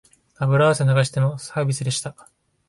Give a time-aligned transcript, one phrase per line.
[0.39, 2.15] 油汗流してのサービスでした